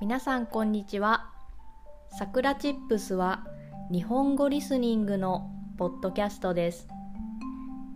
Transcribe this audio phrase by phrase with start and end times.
[0.00, 1.28] 皆さんこんにちは。
[2.16, 3.44] さくらチップスは
[3.90, 6.86] 日本語リスニングのポッドキャストです。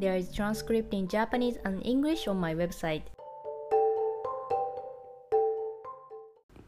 [0.01, 3.03] There is transcript in Japanese and English on my website.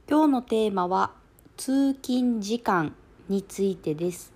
[0.09, 1.11] 今日のテーマは
[1.57, 2.95] 通勤時間
[3.29, 4.33] についてです。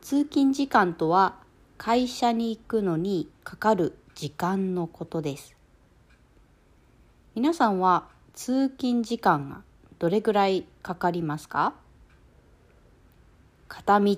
[0.00, 1.36] 通勤時間とは
[1.78, 5.54] 会社に行くのにかかる時間のことです。
[7.36, 9.62] 皆さんは通勤時間が
[9.98, 11.74] どれぐらいかかりますか？
[13.68, 14.16] 片道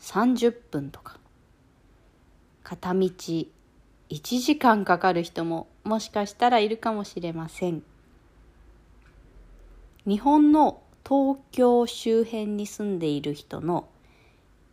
[0.00, 1.18] 30分とか。
[2.64, 3.48] 片道1
[4.10, 7.82] 時間かかる人ももしかしたらいるかもしれません。
[10.06, 13.88] 日本の東京周辺に住んでいる人の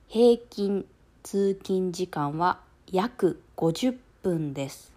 [0.07, 0.85] 平均
[1.23, 4.94] 通勤時間は約50分です。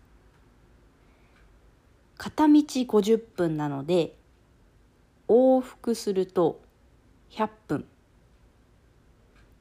[2.18, 4.16] 片道50分なので
[5.28, 6.60] 往復すると
[7.30, 7.84] 100分。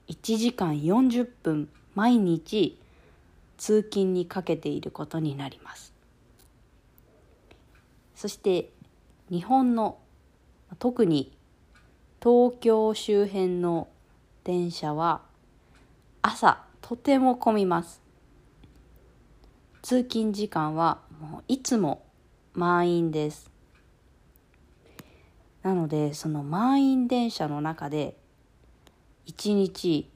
[0.07, 2.79] 1時間40分毎日
[3.57, 5.93] 通勤にかけていることになります。
[8.15, 8.71] そして
[9.29, 9.99] 日本の
[10.79, 11.37] 特に
[12.19, 13.87] 東京周辺の
[14.43, 15.21] 電車は
[16.23, 18.01] 朝とても混みます。
[19.83, 22.06] 通勤時間はもういつも
[22.57, 23.51] 満員です。
[25.61, 28.17] なのでその満員電車の中で
[29.27, 30.09] 1日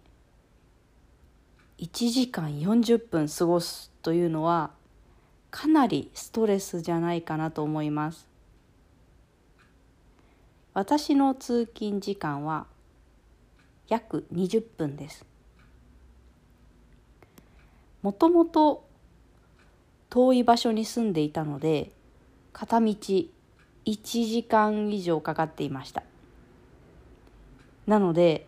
[1.78, 4.72] 1時間40分過ごすというのは
[5.52, 8.28] かなりストレスじゃないかなと思います。
[10.74, 12.66] 私の通勤時間は
[13.88, 15.28] 約20分です。
[18.02, 18.88] もともと
[20.10, 21.92] 遠い場所に住んでいたので
[22.54, 23.30] 片道1
[23.86, 26.04] 時間以上かかっていました。
[27.88, 28.48] なので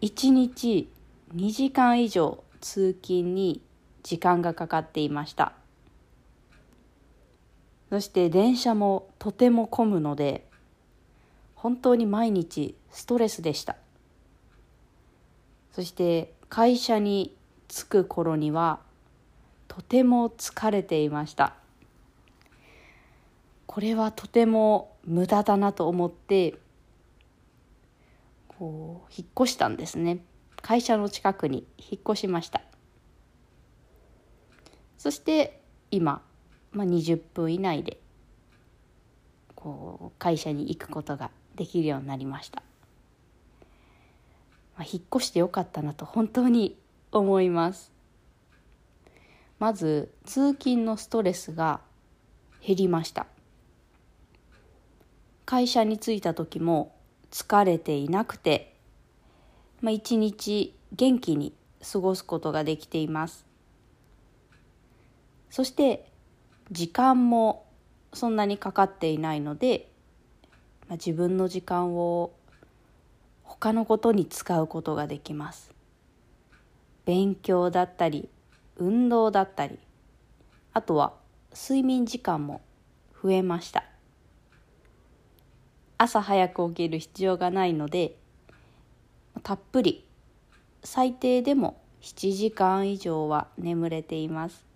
[0.00, 0.88] 1日
[1.34, 3.60] 2時間以上通勤に
[4.02, 5.52] 時間がかかっていました。
[7.90, 10.46] そして電車もとても混むので
[11.54, 13.76] 本当に毎日ストレスでした。
[15.72, 17.34] そして会社に
[17.68, 18.80] 着く頃には
[19.66, 21.54] とても疲れていました。
[23.74, 26.54] これはとても無駄だなと思って
[28.46, 30.24] こう引っ越したんですね。
[30.62, 32.60] 会社の近くに引っ越しました。
[34.96, 36.22] そして今、
[36.70, 38.00] まあ、20分以内で
[39.56, 42.62] こう会社に行くことができるようになりました、
[44.76, 46.78] まあ、引っ越してよかったなと本当に
[47.10, 47.90] 思います。
[49.58, 51.80] まず通勤のストレスが
[52.64, 53.26] 減りました。
[55.46, 56.94] 会社に着いた時も
[57.30, 58.74] 疲れていなくて、
[59.80, 61.52] まあ、一日元気に
[61.92, 63.44] 過ごすことができています。
[65.50, 66.10] そして
[66.70, 67.66] 時間も
[68.12, 69.90] そんなにかかっていないので、
[70.88, 72.32] まあ、自分の時間を
[73.42, 75.72] 他のことに使うことができます。
[77.04, 78.30] 勉強だったり
[78.76, 79.78] 運動だったり
[80.72, 81.12] あとは
[81.52, 82.62] 睡眠時間も
[83.22, 83.93] 増えました。
[86.04, 88.14] 朝早く起きる必要がないので
[89.42, 90.04] たっぷり
[90.82, 94.66] 最低でも7時間以上は眠れています。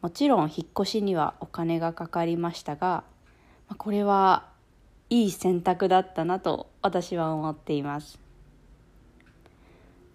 [0.00, 3.02] もちろん引っ越しにはお金がかかりましたが
[3.78, 4.46] これは
[5.10, 8.20] いい選択だったなと私は思っています。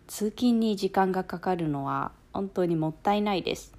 [0.07, 3.73] 通勤に時間がかかるのは本当にもったいないです。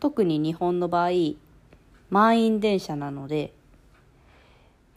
[0.00, 1.36] 特に日本の場合
[2.10, 3.52] 満員電車なので、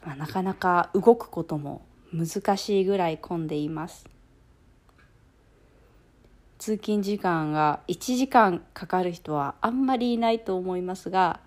[0.04, 1.82] まあ、なかなか動くことも
[2.12, 4.06] 難しいぐらい混んでいます。
[6.60, 11.40] 通勤時間が1時間かかる人はあんまりいないと思いますが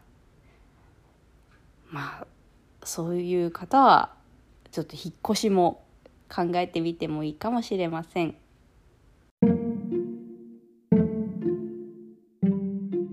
[1.92, 2.28] まあ
[2.84, 4.10] そういう方は
[4.72, 5.84] ちょっと引っ越しも
[6.28, 8.36] 考えてみてもいいかもしれません。